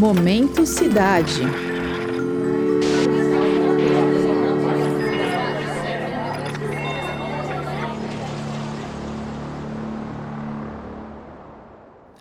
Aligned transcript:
Momento 0.00 0.64
Cidade. 0.64 1.42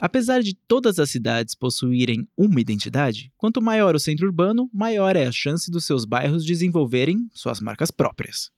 Apesar 0.02 0.41
de 0.41 0.54
todas 0.68 1.00
as 1.00 1.09
cidades 1.09 1.55
possuírem 1.55 2.27
uma 2.38 2.59
identidade, 2.59 3.31
quanto 3.38 3.62
maior 3.62 3.96
o 3.96 4.00
centro 4.00 4.25
urbano, 4.25 4.70
maior 4.73 5.16
é 5.16 5.25
a 5.25 5.32
chance 5.32 5.71
dos 5.71 5.86
seus 5.86 6.04
bairros 6.04 6.43
desenvolverem 6.43 7.30
suas 7.34 7.61
marcas 7.61 7.91
próprias. 7.91 8.52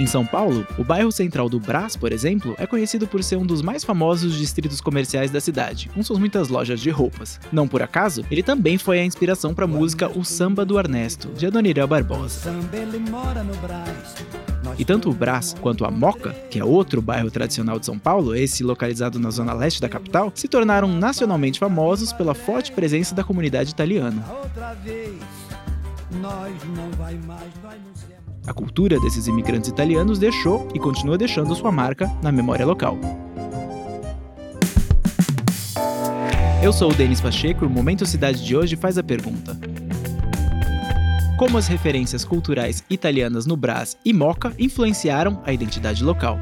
Em 0.00 0.06
São 0.06 0.24
Paulo, 0.24 0.66
o 0.78 0.82
bairro 0.82 1.12
central 1.12 1.46
do 1.46 1.60
Brás, 1.60 1.94
por 1.94 2.10
exemplo, 2.10 2.54
é 2.56 2.66
conhecido 2.66 3.06
por 3.06 3.22
ser 3.22 3.36
um 3.36 3.44
dos 3.44 3.60
mais 3.60 3.84
famosos 3.84 4.34
distritos 4.34 4.80
comerciais 4.80 5.30
da 5.30 5.42
cidade, 5.42 5.90
com 5.94 6.02
suas 6.02 6.18
muitas 6.18 6.48
lojas 6.48 6.80
de 6.80 6.88
roupas. 6.88 7.38
Não 7.52 7.68
por 7.68 7.82
acaso, 7.82 8.24
ele 8.30 8.42
também 8.42 8.78
foi 8.78 8.98
a 8.98 9.04
inspiração 9.04 9.52
para 9.52 9.66
a 9.66 9.68
música 9.68 10.10
O 10.18 10.24
Samba 10.24 10.64
do 10.64 10.78
Ernesto, 10.78 11.28
de 11.36 11.46
Adoniran 11.46 11.86
Barbosa. 11.86 12.50
E 14.78 14.86
tanto 14.86 15.10
o 15.10 15.12
Brás 15.12 15.54
quanto 15.60 15.84
a 15.84 15.90
Moca, 15.90 16.30
que 16.50 16.58
é 16.58 16.64
outro 16.64 17.02
bairro 17.02 17.30
tradicional 17.30 17.78
de 17.78 17.84
São 17.84 17.98
Paulo, 17.98 18.34
esse 18.34 18.64
localizado 18.64 19.18
na 19.18 19.28
zona 19.28 19.52
leste 19.52 19.82
da 19.82 19.88
capital, 19.90 20.32
se 20.34 20.48
tornaram 20.48 20.88
nacionalmente 20.88 21.58
famosos 21.58 22.10
pela 22.10 22.32
forte 22.32 22.72
presença 22.72 23.14
da 23.14 23.22
comunidade 23.22 23.72
italiana. 23.72 24.24
A 28.46 28.52
cultura 28.52 28.98
desses 28.98 29.26
imigrantes 29.26 29.68
italianos 29.68 30.18
deixou 30.18 30.66
e 30.74 30.78
continua 30.78 31.18
deixando 31.18 31.54
sua 31.54 31.70
marca 31.70 32.10
na 32.22 32.32
memória 32.32 32.64
local. 32.66 32.98
Eu 36.62 36.72
sou 36.72 36.90
o 36.90 36.94
Denis 36.94 37.20
Pacheco 37.20 37.64
e 37.64 37.66
o 37.66 37.70
Momento 37.70 38.04
Cidade 38.04 38.44
de 38.44 38.56
hoje 38.56 38.76
faz 38.76 38.98
a 38.98 39.02
pergunta: 39.02 39.58
Como 41.38 41.56
as 41.56 41.66
referências 41.66 42.24
culturais 42.24 42.84
italianas 42.90 43.46
no 43.46 43.56
Brás 43.56 43.96
e 44.04 44.12
Moca 44.12 44.52
influenciaram 44.58 45.42
a 45.44 45.52
identidade 45.52 46.04
local? 46.04 46.38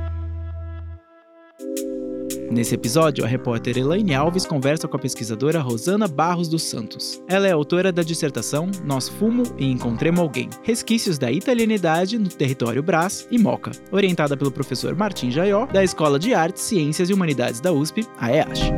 Nesse 2.51 2.75
episódio, 2.75 3.25
a 3.25 3.29
repórter 3.29 3.77
Elaine 3.77 4.15
Alves 4.15 4.47
conversa 4.47 4.89
com 4.89 4.97
a 4.97 4.99
pesquisadora 4.99 5.61
Rosana 5.61 6.09
Barros 6.09 6.49
dos 6.49 6.63
Santos. 6.63 7.23
Ela 7.29 7.47
é 7.47 7.53
autora 7.53 7.93
da 7.93 8.03
dissertação 8.03 8.71
Nós 8.85 9.07
Fumo 9.07 9.43
e 9.59 9.67
Encontremos 9.67 10.21
Alguém, 10.21 10.49
resquícios 10.63 11.19
da 11.19 11.31
italianidade 11.31 12.19
no 12.19 12.29
território 12.29 12.83
Brás 12.83 13.29
e 13.31 13.39
Moca, 13.39 13.71
orientada 13.93 14.35
pelo 14.35 14.51
professor 14.51 14.97
Martim 14.97 15.31
Jaió, 15.31 15.67
da 15.67 15.85
Escola 15.85 16.19
de 16.19 16.33
Artes, 16.33 16.63
Ciências 16.63 17.11
e 17.11 17.15
Humanidades 17.15 17.61
da 17.61 17.71
USP, 17.71 18.07
a 18.19 18.33
EASH. 18.33 18.73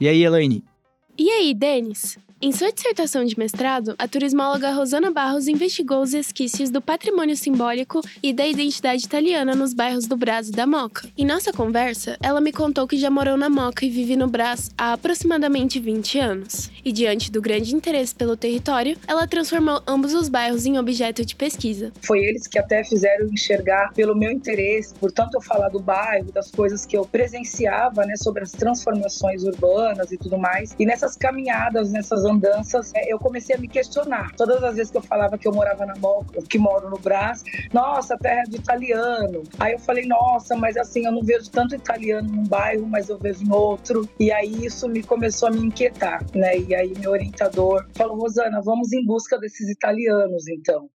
E 0.00 0.06
aí, 0.06 0.22
Elaine? 0.22 0.64
E 1.18 1.28
aí, 1.28 1.52
Denis? 1.54 2.16
Em 2.40 2.52
sua 2.52 2.70
dissertação 2.70 3.24
de 3.24 3.36
mestrado, 3.36 3.96
a 3.98 4.06
turismóloga 4.06 4.70
Rosana 4.70 5.10
Barros 5.10 5.48
investigou 5.48 6.00
os 6.02 6.12
resquícios 6.12 6.70
do 6.70 6.80
patrimônio 6.80 7.36
simbólico 7.36 8.00
e 8.22 8.32
da 8.32 8.46
identidade 8.46 9.04
italiana 9.04 9.56
nos 9.56 9.74
bairros 9.74 10.06
do 10.06 10.16
Brás 10.16 10.48
e 10.48 10.52
da 10.52 10.64
Moca. 10.64 11.08
Em 11.18 11.26
nossa 11.26 11.52
conversa, 11.52 12.16
ela 12.22 12.40
me 12.40 12.52
contou 12.52 12.86
que 12.86 12.96
já 12.96 13.10
morou 13.10 13.36
na 13.36 13.50
Moca 13.50 13.84
e 13.84 13.90
vive 13.90 14.14
no 14.14 14.28
Brás 14.28 14.70
há 14.78 14.92
aproximadamente 14.92 15.80
20 15.80 16.18
anos. 16.20 16.70
E 16.84 16.92
diante 16.92 17.32
do 17.32 17.42
grande 17.42 17.74
interesse 17.74 18.14
pelo 18.14 18.36
território, 18.36 18.96
ela 19.08 19.26
transformou 19.26 19.82
ambos 19.84 20.14
os 20.14 20.28
bairros 20.28 20.64
em 20.64 20.78
objeto 20.78 21.24
de 21.24 21.34
pesquisa. 21.34 21.92
Foi 22.02 22.20
eles 22.20 22.46
que 22.46 22.56
até 22.56 22.84
fizeram 22.84 23.26
enxergar 23.26 23.92
pelo 23.94 24.14
meu 24.14 24.30
interesse, 24.30 24.94
portanto 24.94 25.34
eu 25.34 25.40
falar 25.40 25.70
do 25.70 25.80
bairro, 25.80 26.30
das 26.30 26.52
coisas 26.52 26.86
que 26.86 26.96
eu 26.96 27.04
presenciava, 27.04 28.06
né, 28.06 28.14
sobre 28.16 28.44
as 28.44 28.52
transformações 28.52 29.42
urbanas 29.42 30.12
e 30.12 30.16
tudo 30.16 30.38
mais. 30.38 30.76
E 30.78 30.86
nessas 30.86 31.16
caminhadas, 31.16 31.90
nessas 31.90 32.27
andanças, 32.28 32.92
é, 32.94 33.12
eu 33.12 33.18
comecei 33.18 33.56
a 33.56 33.58
me 33.58 33.68
questionar. 33.68 34.32
Todas 34.36 34.62
as 34.62 34.76
vezes 34.76 34.90
que 34.90 34.98
eu 34.98 35.02
falava 35.02 35.38
que 35.38 35.48
eu 35.48 35.52
morava 35.52 35.86
na 35.86 35.94
Moca, 35.96 36.42
que 36.42 36.58
moro 36.58 36.90
no 36.90 36.98
Brás, 36.98 37.42
nossa, 37.72 38.16
terra 38.18 38.44
de 38.44 38.56
italiano. 38.56 39.42
Aí 39.58 39.72
eu 39.72 39.78
falei, 39.78 40.06
nossa, 40.06 40.56
mas 40.56 40.76
assim, 40.76 41.06
eu 41.06 41.12
não 41.12 41.22
vejo 41.22 41.50
tanto 41.50 41.74
italiano 41.74 42.28
num 42.28 42.44
bairro, 42.44 42.86
mas 42.86 43.08
eu 43.08 43.18
vejo 43.18 43.44
em 43.44 43.52
outro. 43.52 44.08
E 44.18 44.30
aí 44.30 44.64
isso 44.64 44.88
me 44.88 45.02
começou 45.02 45.48
a 45.48 45.52
me 45.52 45.60
inquietar, 45.60 46.24
né? 46.34 46.58
E 46.58 46.74
aí 46.74 46.92
meu 46.98 47.10
orientador 47.10 47.86
falou, 47.94 48.18
Rosana, 48.18 48.60
vamos 48.62 48.92
em 48.92 49.04
busca 49.04 49.38
desses 49.38 49.68
italianos, 49.68 50.48
então. 50.48 50.88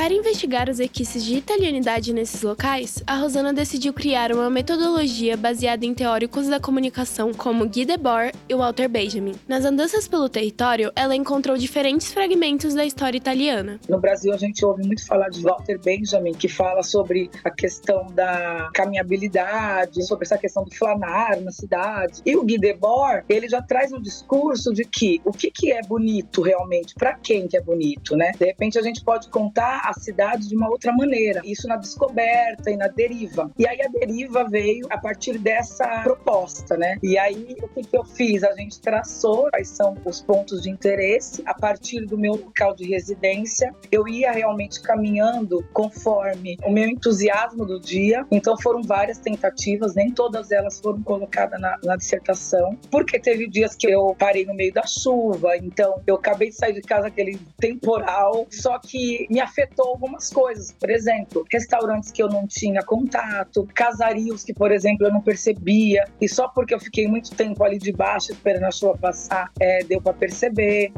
Para 0.00 0.14
investigar 0.14 0.68
os 0.70 0.78
requisitos 0.78 1.22
de 1.22 1.36
italianidade 1.36 2.14
nesses 2.14 2.40
locais, 2.40 3.02
a 3.06 3.16
Rosana 3.16 3.52
decidiu 3.52 3.92
criar 3.92 4.32
uma 4.32 4.48
metodologia 4.48 5.36
baseada 5.36 5.84
em 5.84 5.92
teóricos 5.92 6.48
da 6.48 6.58
comunicação 6.58 7.34
como 7.34 7.68
Guy 7.68 7.84
Debord 7.84 8.32
e 8.48 8.54
Walter 8.54 8.88
Benjamin. 8.88 9.34
Nas 9.46 9.64
andanças 9.66 10.08
pelo 10.08 10.28
território, 10.28 10.90
ela 10.96 11.14
encontrou 11.14 11.58
diferentes 11.58 12.12
fragmentos 12.14 12.72
da 12.72 12.82
história 12.82 13.18
italiana. 13.18 13.78
No 13.90 14.00
Brasil, 14.00 14.32
a 14.32 14.38
gente 14.38 14.64
ouve 14.64 14.86
muito 14.86 15.06
falar 15.06 15.28
de 15.28 15.42
Walter 15.42 15.78
Benjamin, 15.78 16.32
que 16.32 16.48
fala 16.48 16.82
sobre 16.82 17.30
a 17.44 17.50
questão 17.50 18.06
da 18.14 18.70
caminhabilidade, 18.72 20.02
sobre 20.06 20.24
essa 20.24 20.38
questão 20.38 20.64
do 20.64 20.74
flanar 20.74 21.38
na 21.42 21.50
cidade. 21.50 22.22
E 22.24 22.36
o 22.36 22.42
Guy 22.42 22.58
Debord, 22.58 23.24
ele 23.28 23.48
já 23.50 23.60
traz 23.60 23.92
um 23.92 24.00
discurso 24.00 24.72
de 24.72 24.84
que 24.84 25.20
o 25.26 25.32
que, 25.32 25.50
que 25.50 25.72
é 25.72 25.82
bonito 25.82 26.40
realmente, 26.40 26.94
para 26.94 27.12
quem 27.14 27.46
que 27.46 27.56
é 27.56 27.60
bonito, 27.60 28.16
né? 28.16 28.32
De 28.38 28.46
repente, 28.46 28.78
a 28.78 28.82
gente 28.82 29.04
pode 29.04 29.28
contar 29.50 29.82
a 29.84 29.92
cidade 29.92 30.48
de 30.48 30.56
uma 30.56 30.68
outra 30.68 30.92
maneira. 30.92 31.42
Isso 31.44 31.66
na 31.66 31.76
descoberta 31.76 32.70
e 32.70 32.76
na 32.76 32.86
deriva. 32.86 33.50
E 33.58 33.66
aí 33.66 33.80
a 33.82 33.88
deriva 33.88 34.48
veio 34.48 34.86
a 34.90 34.96
partir 34.96 35.38
dessa 35.38 36.02
proposta, 36.02 36.76
né? 36.76 36.98
E 37.02 37.18
aí 37.18 37.56
o 37.60 37.68
que, 37.68 37.82
que 37.82 37.96
eu 37.96 38.04
fiz? 38.04 38.44
A 38.44 38.54
gente 38.54 38.80
traçou 38.80 39.48
quais 39.50 39.68
são 39.68 39.96
os 40.04 40.20
pontos 40.20 40.62
de 40.62 40.70
interesse 40.70 41.42
a 41.46 41.54
partir 41.54 42.06
do 42.06 42.16
meu 42.16 42.34
local 42.34 42.74
de 42.74 42.86
residência. 42.86 43.74
Eu 43.90 44.06
ia 44.06 44.30
realmente 44.30 44.80
caminhando 44.80 45.64
conforme 45.72 46.56
o 46.64 46.70
meu 46.70 46.88
entusiasmo 46.88 47.66
do 47.66 47.80
dia. 47.80 48.24
Então 48.30 48.56
foram 48.56 48.82
várias 48.82 49.18
tentativas, 49.18 49.94
nem 49.94 50.10
todas 50.10 50.52
elas 50.52 50.78
foram 50.80 51.02
colocadas 51.02 51.60
na, 51.60 51.76
na 51.82 51.96
dissertação, 51.96 52.78
porque 52.90 53.18
teve 53.18 53.48
dias 53.48 53.74
que 53.74 53.90
eu 53.90 54.14
parei 54.18 54.44
no 54.46 54.54
meio 54.54 54.72
da 54.72 54.86
chuva, 54.86 55.56
então 55.56 56.00
eu 56.06 56.16
acabei 56.16 56.50
de 56.50 56.54
sair 56.54 56.74
de 56.74 56.82
casa 56.82 57.08
aquele 57.08 57.38
temporal, 57.58 58.46
só 58.50 58.78
que 58.78 59.26
me 59.30 59.39
afetou 59.40 59.88
algumas 59.88 60.30
coisas. 60.30 60.72
Por 60.72 60.90
exemplo, 60.90 61.44
restaurantes 61.50 62.10
que 62.10 62.22
eu 62.22 62.28
não 62.28 62.46
tinha 62.46 62.82
contato, 62.82 63.66
casarios 63.74 64.44
que, 64.44 64.52
por 64.52 64.72
exemplo, 64.72 65.06
eu 65.06 65.12
não 65.12 65.20
percebia. 65.20 66.04
E 66.20 66.28
só 66.28 66.48
porque 66.48 66.74
eu 66.74 66.80
fiquei 66.80 67.06
muito 67.08 67.34
tempo 67.34 67.62
ali 67.64 67.78
debaixo 67.78 68.32
esperando 68.32 68.64
a 68.64 68.70
chuva 68.70 68.98
passar, 68.98 69.50
é, 69.58 69.82
deu 69.84 70.00
para 70.00 70.12
perceber. 70.12 70.92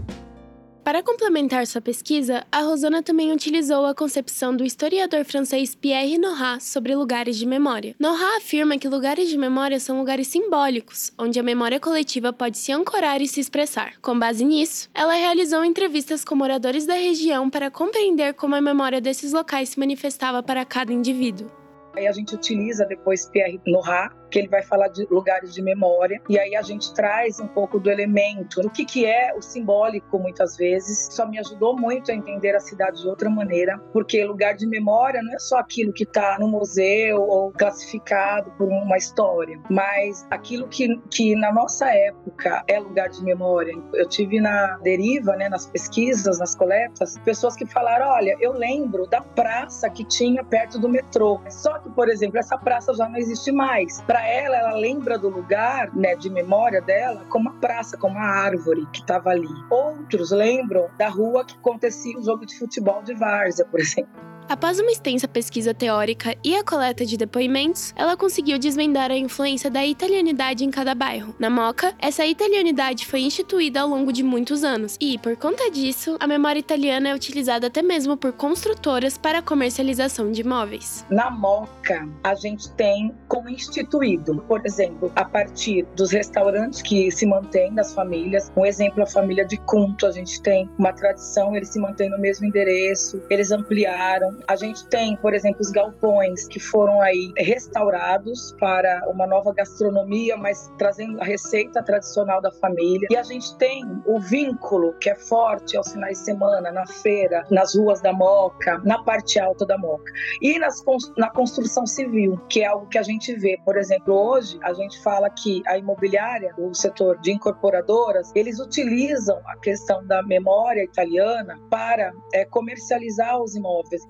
Para 0.85 1.01
complementar 1.01 1.65
sua 1.65 1.81
pesquisa, 1.81 2.45
a 2.51 2.61
Rosana 2.63 3.05
também 3.05 3.31
utilizou 3.31 3.87
a 3.87 3.95
concepção 3.95 4.55
do 4.55 4.65
historiador 4.65 5.25
francês 5.25 5.77
Pierre 5.77 6.19
Nora 6.19 6.59
sobre 6.59 6.97
lugares 6.97 7.37
de 7.37 7.47
memória. 7.47 7.95
Nora 8.01 8.37
afirma 8.39 8.77
que 8.77 8.89
lugares 8.89 9.29
de 9.29 9.39
memória 9.39 9.79
são 9.79 10.01
lugares 10.01 10.27
simbólicos, 10.27 11.13
onde 11.17 11.39
a 11.39 11.43
memória 11.43 11.79
coletiva 11.79 12.33
pode 12.33 12.59
se 12.59 12.73
ancorar 12.73 13.23
e 13.23 13.29
se 13.29 13.39
expressar. 13.39 13.93
Com 14.01 14.19
base 14.19 14.45
nisso, 14.45 14.91
ela 14.93 15.15
realizou 15.15 15.65
entrevistas 15.65 16.25
com 16.25 16.35
moradores 16.35 16.85
da 16.85 16.95
região 16.95 17.49
para 17.49 17.71
compreender 17.71 18.35
como 18.35 18.57
a 18.57 18.61
memória 18.61 19.01
desses 19.01 19.33
locais 19.33 19.69
se 19.69 19.79
manifestava 19.79 20.43
para 20.43 20.65
cada 20.65 20.93
indivíduo. 20.93 21.49
Aí 21.95 22.09
a 22.09 22.13
gente 22.13 22.35
utiliza 22.35 22.85
depois 22.87 23.29
Pierre 23.31 23.61
Nora 23.65 24.22
que 24.33 24.39
ele 24.39 24.49
vai 24.49 24.63
falar 24.63 24.89
de 24.89 25.07
lugares 25.11 25.53
de 25.55 25.63
memória. 25.63 26.21
E 26.29 26.39
aí 26.39 26.57
a 26.57 26.63
gente 26.63 26.93
traz 26.95 27.39
um 27.39 27.47
pouco 27.47 27.79
do 27.79 27.91
elemento, 27.91 28.63
do 28.63 28.71
que, 28.71 28.85
que 28.85 29.05
é 29.05 29.35
o 29.37 29.43
simbólico, 29.43 30.19
muitas 30.19 30.57
vezes. 30.57 31.09
Isso 31.09 31.29
me 31.29 31.39
ajudou 31.39 31.77
muito 31.79 32.11
a 32.11 32.15
entender 32.15 32.57
a 32.57 32.61
cidade 32.61 33.03
de 33.03 33.09
outra 33.09 33.29
maneira, 33.29 33.79
porque 33.93 34.25
lugar 34.25 34.55
de 34.55 34.67
memória 34.67 35.23
não 35.23 35.35
é 35.35 35.39
só 35.39 35.59
aquilo 35.59 35.93
que 35.93 36.05
está 36.05 36.39
no 36.41 36.49
museu 36.49 37.21
ou 37.21 37.53
classificado 37.53 38.51
por 38.53 38.69
uma 38.69 38.97
história, 38.97 39.61
mas 39.69 40.27
aquilo 40.31 40.67
que, 40.69 40.97
que 41.11 41.37
na 41.37 41.53
nossa 41.53 41.91
época 41.91 42.65
é 42.67 42.79
lugar 42.79 43.09
de 43.09 43.23
memória. 43.23 43.75
Eu 43.93 44.09
tive 44.09 44.41
na 44.41 44.79
deriva, 44.79 45.37
né, 45.37 45.49
nas 45.49 45.67
pesquisas, 45.67 46.39
nas 46.39 46.55
coletas, 46.55 47.19
pessoas 47.19 47.55
que 47.55 47.67
falaram: 47.67 48.09
olha, 48.09 48.37
eu 48.41 48.53
lembro 48.53 49.07
da 49.07 49.21
praça 49.21 49.91
que 49.91 50.05
tinha 50.05 50.43
perto 50.43 50.79
do 50.79 50.89
metrô. 50.89 51.41
Só 51.51 51.79
que, 51.79 51.91
por 51.91 52.09
exemplo, 52.09 52.39
essa 52.39 52.57
praça 52.57 52.95
já 52.95 53.09
não 53.09 53.17
existe 53.17 53.53
mais. 53.53 54.01
Para 54.03 54.22
ela, 54.27 54.57
ela 54.57 54.75
lembra 54.75 55.19
do 55.19 55.29
lugar, 55.29 55.95
né, 55.95 56.15
de 56.17 56.31
memória 56.31 56.81
dela, 56.81 57.25
como 57.29 57.49
a 57.49 57.53
praça, 57.53 57.97
como 57.97 58.19
a 58.19 58.23
árvore 58.23 58.87
que 58.93 59.01
estava 59.01 59.31
ali. 59.31 59.49
Outros 59.71 60.31
lembram 60.31 60.89
da 60.99 61.09
rua 61.09 61.45
que 61.45 61.57
acontecia 61.57 62.19
o 62.19 62.23
jogo 62.23 62.47
de 62.47 62.59
futebol 62.59 63.03
de 63.03 63.15
várzea, 63.15 63.65
por 63.65 63.81
exemplo. 63.81 64.32
Após 64.49 64.79
uma 64.79 64.91
extensa 64.91 65.27
pesquisa 65.27 65.73
teórica 65.73 66.37
e 66.45 66.55
a 66.55 66.65
coleta 66.65 67.07
de 67.07 67.17
depoimentos, 67.17 67.93
ela 67.97 68.17
conseguiu 68.17 68.59
desvendar 68.59 69.11
a 69.11 69.17
influência 69.17 69.71
da 69.71 69.85
italianidade 69.85 70.65
em 70.65 70.71
cada 70.71 70.95
bairro. 70.95 71.35
Na 71.39 71.49
Moca, 71.49 71.95
essa 71.99 72.27
italianidade 72.27 73.07
foi 73.07 73.21
instituída 73.21 73.81
ao 73.81 73.89
longo 73.89 74.13
de 74.13 74.23
muitos 74.23 74.63
anos, 74.63 74.97
e, 75.01 75.19
por 75.19 75.37
conta 75.37 75.71
disso, 75.71 76.17
a 76.21 76.27
memória 76.27 76.61
italiana 76.61 77.09
é 77.09 77.15
utilizada 77.15 77.69
até 77.69 77.83
mesmo 77.83 78.17
por 78.17 78.33
construtoras 78.33 79.17
para 79.17 79.39
a 79.39 79.43
comercialização 79.43 80.31
de 80.31 80.43
imóveis. 80.43 81.05
Na 81.11 81.31
Moca, 81.31 82.09
a 82.23 82.35
gente 82.35 82.71
tem 82.73 83.15
como 83.29 83.49
instituído, 83.49 84.45
por 84.47 84.65
exemplo, 84.67 85.11
a 85.17 85.25
partir 85.25 85.87
dos 85.97 86.11
restaurantes 86.11 86.83
que 86.83 87.11
se 87.11 87.25
mantêm 87.25 87.73
das 87.73 87.95
famílias. 87.95 88.53
Um 88.57 88.67
exemplo, 88.67 89.03
a 89.03 89.07
família 89.07 89.45
de 89.47 89.57
Cunto, 89.59 90.07
a 90.07 90.13
gente 90.13 90.43
tem 90.43 90.69
uma 90.79 90.93
tradição, 90.93 91.57
eles 91.57 91.69
se 91.69 91.81
mantêm 91.81 92.11
no 92.11 92.19
mesmo 92.19 92.47
endereço, 92.47 93.23
eles 93.31 93.51
ampliaram, 93.51 94.42
a 94.49 94.57
gente 94.57 94.87
tem, 94.89 95.17
por 95.17 95.35
exemplo, 95.35 95.61
os 95.61 95.71
galpões 95.71 96.47
que 96.47 96.61
foram 96.61 97.01
aí 97.01 97.33
restaurados 97.37 98.55
para 98.59 99.03
uma 99.09 99.27
nova 99.27 99.53
gastronomia, 99.53 100.37
mas 100.37 100.71
trazendo 100.79 101.21
a 101.21 101.25
receita 101.25 101.83
tradicional 101.83 102.41
da 102.41 102.53
família. 102.53 103.09
E 103.11 103.17
a 103.17 103.23
gente 103.23 103.57
tem 103.57 103.85
o 104.07 104.19
vínculo 104.21 104.95
que 105.01 105.11
é 105.11 105.15
forte 105.15 105.77
aos 105.77 105.93
finais 105.93 106.19
de 106.19 106.25
semana, 106.25 106.71
na 106.71 106.87
feira, 106.87 107.45
nas 107.51 107.75
ruas 107.75 108.01
da 108.01 108.13
Moca, 108.13 108.79
na 108.85 109.03
parte 109.03 109.39
alta 109.39 109.67
da 109.67 109.79
Moca. 109.79 110.13
E 110.41 110.59
nas, 110.59 110.83
na 111.17 111.31
construção 111.31 111.87
civil, 111.87 112.39
que 112.49 112.63
é 112.63 112.67
algo 112.67 112.87
que 112.89 112.99
a 112.99 113.03
gente 113.03 113.35
vê. 113.35 113.59
Por 113.65 113.77
exemplo, 113.77 114.15
hoje 114.15 114.59
a 114.63 114.73
gente 114.73 115.03
fala 115.03 115.29
que 115.31 115.63
a 115.67 115.79
imobiliária, 115.79 116.55
o 116.59 116.75
setor 116.75 117.19
de 117.21 117.33
incorporadoras, 117.33 118.31
eles 118.35 118.59
utilizam 118.59 119.41
a 119.47 119.57
questão 119.59 120.05
da 120.07 120.23
memória 120.23 120.83
italiana 120.83 121.59
para 121.71 122.13
é, 122.33 122.45
comercializar 122.45 123.41
os 123.41 123.55
imóveis. 123.55 124.03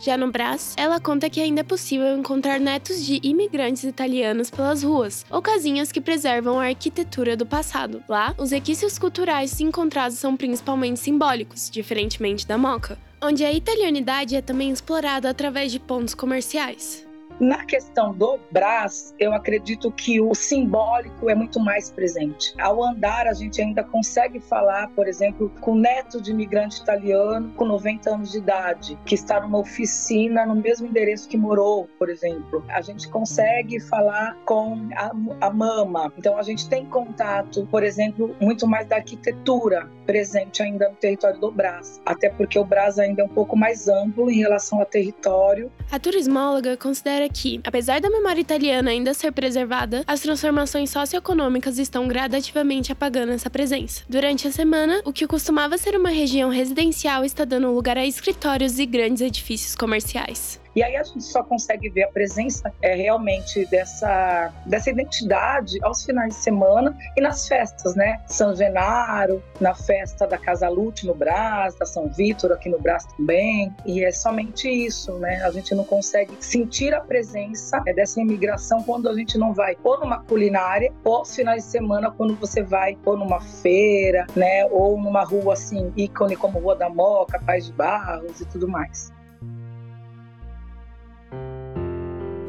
Já 0.00 0.16
no 0.16 0.30
Brás, 0.30 0.74
ela 0.76 1.00
conta 1.00 1.28
que 1.28 1.40
ainda 1.40 1.60
é 1.60 1.64
possível 1.64 2.16
encontrar 2.16 2.60
netos 2.60 3.04
de 3.04 3.18
imigrantes 3.22 3.82
italianos 3.82 4.48
pelas 4.48 4.82
ruas, 4.84 5.26
ou 5.28 5.42
casinhas 5.42 5.90
que 5.90 6.00
preservam 6.00 6.60
a 6.60 6.66
arquitetura 6.66 7.36
do 7.36 7.44
passado. 7.44 8.02
Lá, 8.08 8.34
os 8.38 8.52
requisitos 8.52 8.98
culturais 8.98 9.60
encontrados 9.60 10.18
são 10.18 10.36
principalmente 10.36 11.00
simbólicos, 11.00 11.68
diferentemente 11.68 12.46
da 12.46 12.56
Moca, 12.56 12.96
onde 13.20 13.44
a 13.44 13.52
italianidade 13.52 14.36
é 14.36 14.40
também 14.40 14.70
explorada 14.70 15.28
através 15.28 15.72
de 15.72 15.80
pontos 15.80 16.14
comerciais. 16.14 17.07
Na 17.40 17.64
questão 17.64 18.12
do 18.12 18.38
Brás, 18.50 19.14
eu 19.18 19.32
acredito 19.32 19.92
que 19.92 20.20
o 20.20 20.34
simbólico 20.34 21.30
é 21.30 21.36
muito 21.36 21.60
mais 21.60 21.88
presente. 21.88 22.52
Ao 22.58 22.82
andar, 22.82 23.28
a 23.28 23.32
gente 23.32 23.62
ainda 23.62 23.84
consegue 23.84 24.40
falar, 24.40 24.88
por 24.90 25.06
exemplo, 25.06 25.52
com 25.60 25.72
o 25.72 25.78
neto 25.78 26.20
de 26.20 26.32
imigrante 26.32 26.80
italiano 26.80 27.52
com 27.56 27.64
90 27.64 28.10
anos 28.10 28.32
de 28.32 28.38
idade, 28.38 28.98
que 29.04 29.14
está 29.14 29.40
numa 29.40 29.58
oficina 29.58 30.44
no 30.44 30.56
mesmo 30.56 30.88
endereço 30.88 31.28
que 31.28 31.36
morou, 31.36 31.88
por 31.96 32.08
exemplo. 32.08 32.64
A 32.68 32.80
gente 32.80 33.08
consegue 33.08 33.78
falar 33.78 34.36
com 34.44 34.88
a, 34.96 35.12
a 35.46 35.50
mama. 35.50 36.12
Então, 36.18 36.36
a 36.36 36.42
gente 36.42 36.68
tem 36.68 36.86
contato, 36.86 37.66
por 37.70 37.84
exemplo, 37.84 38.34
muito 38.40 38.66
mais 38.66 38.88
da 38.88 38.96
arquitetura 38.96 39.88
presente 40.04 40.62
ainda 40.62 40.88
no 40.88 40.96
território 40.96 41.38
do 41.38 41.52
Brás. 41.52 42.00
Até 42.04 42.30
porque 42.30 42.58
o 42.58 42.64
Brás 42.64 42.98
ainda 42.98 43.22
é 43.22 43.24
um 43.24 43.28
pouco 43.28 43.56
mais 43.56 43.86
amplo 43.86 44.28
em 44.30 44.38
relação 44.38 44.80
ao 44.80 44.86
território. 44.86 45.70
A 45.92 45.98
turismóloga 45.98 46.76
considera 46.76 47.27
que, 47.28 47.60
apesar 47.64 48.00
da 48.00 48.10
memória 48.10 48.40
italiana 48.40 48.90
ainda 48.90 49.14
ser 49.14 49.32
preservada, 49.32 50.02
as 50.06 50.20
transformações 50.20 50.90
socioeconômicas 50.90 51.78
estão 51.78 52.08
gradativamente 52.08 52.92
apagando 52.92 53.32
essa 53.32 53.50
presença. 53.50 54.02
Durante 54.08 54.46
a 54.46 54.52
semana, 54.52 55.00
o 55.04 55.12
que 55.12 55.26
costumava 55.26 55.78
ser 55.78 55.96
uma 55.96 56.10
região 56.10 56.50
residencial 56.50 57.24
está 57.24 57.44
dando 57.44 57.72
lugar 57.72 57.98
a 57.98 58.06
escritórios 58.06 58.78
e 58.78 58.86
grandes 58.86 59.22
edifícios 59.22 59.74
comerciais. 59.74 60.60
E 60.74 60.82
aí 60.82 60.96
a 60.96 61.02
gente 61.02 61.24
só 61.24 61.42
consegue 61.42 61.88
ver 61.88 62.04
a 62.04 62.08
presença 62.08 62.72
é, 62.82 62.94
realmente 62.94 63.64
dessa, 63.66 64.52
dessa 64.66 64.90
identidade 64.90 65.78
aos 65.82 66.04
finais 66.04 66.34
de 66.34 66.40
semana 66.40 66.96
e 67.16 67.20
nas 67.20 67.48
festas, 67.48 67.94
né? 67.94 68.20
São 68.26 68.54
Genaro, 68.54 69.42
na 69.60 69.74
festa 69.74 70.26
da 70.26 70.38
Casa 70.38 70.68
Lute 70.68 71.06
no 71.06 71.14
Brás, 71.14 71.74
da 71.74 71.86
São 71.86 72.08
Vítor 72.08 72.52
aqui 72.52 72.68
no 72.68 72.78
Brás 72.78 73.04
também. 73.16 73.74
E 73.86 74.04
é 74.04 74.12
somente 74.12 74.68
isso, 74.68 75.12
né? 75.18 75.42
A 75.44 75.50
gente 75.50 75.74
não 75.74 75.84
consegue 75.84 76.36
sentir 76.40 76.94
a 76.94 77.00
presença 77.00 77.82
é, 77.86 77.92
dessa 77.92 78.20
imigração 78.20 78.82
quando 78.82 79.08
a 79.08 79.14
gente 79.14 79.38
não 79.38 79.52
vai 79.52 79.76
ou 79.82 79.98
numa 80.00 80.22
culinária 80.24 80.92
ou 81.04 81.16
aos 81.16 81.34
finais 81.34 81.64
de 81.64 81.70
semana 81.70 82.10
quando 82.10 82.34
você 82.36 82.62
vai 82.62 82.96
ou 83.04 83.16
numa 83.16 83.40
feira, 83.40 84.26
né? 84.36 84.66
Ou 84.66 85.00
numa 85.00 85.24
rua 85.24 85.54
assim, 85.54 85.92
ícone 85.96 86.36
como 86.36 86.58
Rua 86.58 86.76
da 86.76 86.88
Moca, 86.88 87.40
Paz 87.40 87.66
de 87.66 87.72
Barros 87.72 88.40
e 88.40 88.46
tudo 88.46 88.68
mais. 88.68 89.12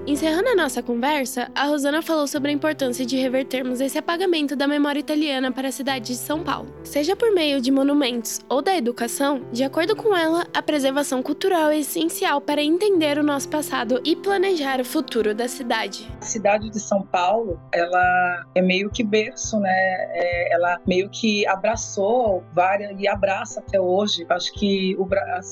Encerrando 0.10 0.50
a 0.50 0.56
nossa 0.56 0.82
conversa, 0.82 1.52
a 1.54 1.66
Rosana 1.66 2.02
falou 2.02 2.26
sobre 2.26 2.50
a 2.50 2.52
importância 2.52 3.06
de 3.06 3.16
revertermos 3.16 3.80
esse 3.80 3.96
apagamento 3.96 4.56
da 4.56 4.68
memória 4.68 5.00
italiana 5.00 5.52
para 5.52 5.68
a 5.68 5.72
cidade 5.72 6.08
de 6.08 6.16
São 6.16 6.44
Paulo. 6.44 6.74
Seja 6.84 7.16
por 7.16 7.32
meio 7.32 7.62
de 7.62 7.70
monumentos 7.70 8.40
ou 8.50 8.60
da 8.60 8.76
educação, 8.76 9.46
de 9.52 9.64
acordo 9.64 9.96
com 9.96 10.18
ela, 10.18 10.48
a 10.52 10.64
preservação 10.64 11.22
cultural 11.22 11.70
é 11.70 11.78
essencial 11.78 12.42
para 12.42 12.60
entender 12.60 13.20
o 13.20 13.24
nosso 13.24 13.50
passado 13.50 14.02
e 14.04 14.16
planejar 14.16 14.82
o 14.82 14.84
futuro 14.84 15.36
da 15.36 15.48
cidade. 15.48 16.12
A 16.20 16.26
cidade 16.26 16.72
de 16.72 16.80
São 16.80 17.04
Paulo, 17.04 17.62
ela 17.72 18.48
é 18.56 18.64
meio 18.64 18.90
que 18.90 19.04
berço, 19.04 19.60
né? 19.60 19.70
É, 19.70 20.56
ela 20.56 20.80
meio 20.88 21.08
que 21.12 21.46
abraçou 21.46 22.44
várias 22.52 23.00
e 23.00 23.08
abraça 23.08 23.60
até 23.60 23.80
hoje. 23.80 24.26
Acho 24.28 24.52
que 24.54 24.96
o, 24.98 25.08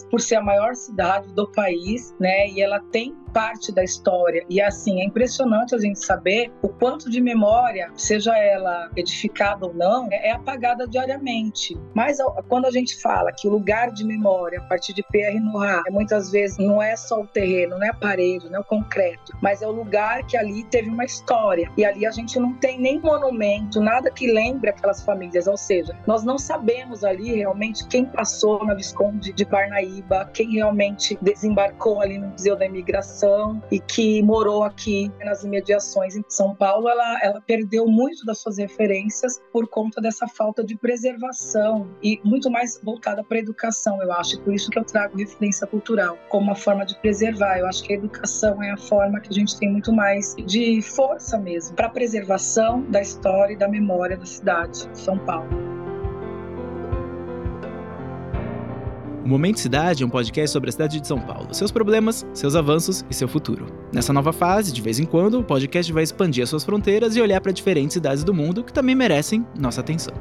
por 0.10 0.20
ser 0.20 0.38
a 0.38 0.42
maior 0.42 0.74
cidade 0.74 1.32
do 1.36 1.48
país, 1.52 2.16
né? 2.20 2.50
E 2.50 2.60
ela 2.60 2.80
tem 2.92 3.16
parte 3.38 3.72
da 3.72 3.84
história. 3.84 4.44
E 4.50 4.60
assim, 4.60 5.00
é 5.00 5.06
impressionante 5.06 5.76
a 5.76 5.78
gente 5.78 6.04
saber 6.04 6.52
o 6.64 6.70
quanto 6.70 7.08
de 7.08 7.22
memória, 7.22 7.92
seja 7.96 8.36
ela 8.36 8.90
edificada 8.96 9.68
ou 9.68 9.76
não, 9.76 10.08
é 10.12 10.32
apagada 10.32 10.88
diariamente. 10.88 11.78
Mas 11.94 12.18
quando 12.48 12.66
a 12.66 12.72
gente 12.72 13.00
fala 13.00 13.32
que 13.32 13.48
o 13.48 13.52
lugar 13.52 13.92
de 13.92 14.04
memória, 14.04 14.58
a 14.60 14.64
partir 14.64 14.92
de 14.92 15.04
Pierre 15.12 15.40
Nora, 15.40 15.84
muitas 15.92 16.32
vezes 16.32 16.58
não 16.58 16.82
é 16.82 16.96
só 16.96 17.22
o 17.22 17.28
terreno, 17.28 17.78
não 17.78 17.86
é 17.86 17.90
a 17.90 17.94
parede, 17.94 18.50
não 18.50 18.58
é 18.58 18.62
o 18.62 18.64
concreto, 18.64 19.38
mas 19.40 19.62
é 19.62 19.68
o 19.68 19.72
lugar 19.72 20.26
que 20.26 20.36
ali 20.36 20.64
teve 20.64 20.90
uma 20.90 21.06
história. 21.06 21.72
E 21.78 21.86
ali 21.86 22.08
a 22.08 22.12
gente 22.12 22.40
não 22.40 22.56
tem 22.56 22.80
nem 22.80 23.00
monumento, 23.00 23.80
nada 23.80 24.10
que 24.10 24.26
lembre 24.32 24.72
aquelas 24.72 25.04
famílias. 25.04 25.46
Ou 25.46 25.58
seja, 25.58 25.96
nós 26.08 26.24
não 26.24 26.40
sabemos 26.40 27.04
ali 27.04 27.36
realmente 27.36 27.88
quem 27.88 28.04
passou 28.04 28.66
na 28.66 28.74
Visconde 28.74 29.32
de 29.32 29.46
Parnaíba, 29.46 30.28
quem 30.34 30.54
realmente 30.54 31.16
desembarcou 31.22 32.02
ali 32.02 32.18
no 32.18 32.30
Museu 32.30 32.56
da 32.56 32.66
Imigração 32.66 33.27
e 33.72 33.80
que 33.80 34.22
morou 34.22 34.64
aqui 34.64 35.12
nas 35.24 35.44
imediações 35.44 36.16
em 36.16 36.24
São 36.28 36.56
Paulo, 36.56 36.90
ela, 36.90 37.20
ela 37.22 37.42
perdeu 37.42 37.88
muito 37.88 38.26
das 38.26 38.40
suas 38.40 38.58
referências 38.58 39.42
por 39.52 39.68
conta 39.68 40.02
dessa 40.02 40.28
falta 40.28 40.64
de 40.64 40.78
preservação 40.78 41.88
e 42.02 42.20
muito 42.24 42.50
mais 42.50 42.80
voltada 42.84 43.24
para 43.24 43.38
a 43.38 43.40
educação, 43.40 44.02
eu 44.02 44.12
acho. 44.14 44.40
Por 44.42 44.54
isso 44.54 44.70
que 44.70 44.80
eu 44.80 44.84
trago 44.84 45.18
referência 45.18 45.66
cultural 45.68 46.18
como 46.30 46.48
uma 46.48 46.56
forma 46.56 46.86
de 46.86 47.00
preservar. 47.00 47.60
Eu 47.60 47.68
acho 47.68 47.84
que 47.84 47.94
a 47.94 47.96
educação 47.96 48.62
é 48.62 48.72
a 48.72 48.78
forma 48.78 49.20
que 49.20 49.30
a 49.30 49.34
gente 49.34 49.58
tem 49.58 49.72
muito 49.72 49.92
mais 49.92 50.36
de 50.46 50.82
força 50.82 51.38
mesmo 51.38 51.76
para 51.76 51.88
a 51.88 51.90
preservação 51.90 52.82
da 52.90 53.02
história 53.02 53.54
e 53.54 53.58
da 53.58 53.68
memória 53.68 54.18
da 54.18 54.26
cidade 54.26 54.88
de 54.88 55.00
São 55.00 55.18
Paulo. 55.20 55.87
O 59.28 59.30
Momento 59.30 59.60
Cidade 59.60 60.04
é 60.04 60.06
um 60.06 60.10
podcast 60.10 60.54
sobre 60.54 60.70
a 60.70 60.72
cidade 60.72 61.02
de 61.02 61.06
São 61.06 61.20
Paulo, 61.20 61.54
seus 61.54 61.70
problemas, 61.70 62.26
seus 62.34 62.56
avanços 62.56 63.04
e 63.10 63.14
seu 63.14 63.28
futuro. 63.28 63.66
Nessa 63.94 64.14
nova 64.14 64.32
fase, 64.32 64.72
de 64.72 64.82
vez 64.82 65.00
em 65.00 65.04
quando, 65.06 65.38
o 65.38 65.44
podcast 65.44 65.92
vai 65.92 66.02
expandir 66.02 66.46
as 66.46 66.50
suas 66.50 66.64
fronteiras 66.64 67.14
e 67.14 67.20
olhar 67.20 67.42
para 67.42 67.52
diferentes 67.52 67.96
cidades 67.96 68.24
do 68.24 68.34
mundo 68.34 68.64
que 68.64 68.72
também 68.72 68.96
merecem 68.96 69.46
nossa 69.60 69.82
atenção. 69.82 70.14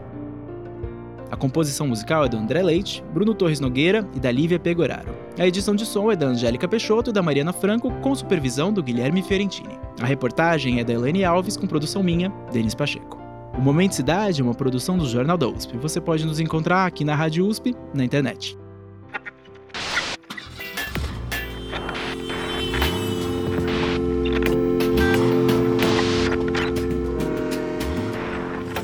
A 1.31 1.37
composição 1.37 1.87
musical 1.87 2.25
é 2.25 2.29
do 2.29 2.37
André 2.37 2.61
Leite, 2.65 3.05
Bruno 3.15 3.33
Torres 3.33 3.61
Nogueira 3.61 4.05
e 4.13 4.19
da 4.19 4.33
Lívia 4.33 4.59
Pegoraro. 4.59 5.15
A 5.39 5.47
edição 5.47 5.77
de 5.77 5.87
som 5.87 6.11
é 6.11 6.17
da 6.17 6.27
Angélica 6.27 6.67
Peixoto 6.67 7.11
e 7.11 7.13
da 7.13 7.23
Mariana 7.23 7.53
Franco, 7.53 7.93
com 8.01 8.13
supervisão 8.13 8.73
do 8.73 8.83
Guilherme 8.83 9.23
Fiorentini. 9.23 9.79
A 10.01 10.07
reportagem 10.07 10.81
é 10.81 10.85
da 10.85 10.95
Elaine 10.95 11.25
Alves, 11.25 11.57
com 11.57 11.69
produção 11.69 12.03
minha, 12.03 12.29
Denis 12.51 12.75
Pacheco. 12.75 13.17
O 13.57 13.61
Momento 13.61 13.95
Cidade 13.95 14.41
é 14.41 14.45
uma 14.45 14.53
produção 14.53 14.99
do 14.99 15.07
Jornal 15.07 15.39
da 15.39 15.47
USP. 15.47 15.79
Você 15.79 16.01
pode 16.01 16.27
nos 16.27 16.41
encontrar 16.41 16.87
aqui 16.87 17.05
na 17.05 17.15
Rádio 17.15 17.47
USP, 17.47 17.73
na 17.95 18.05
internet. 18.05 18.59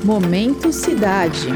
Momento 0.03 0.73
Cidade. 0.73 1.47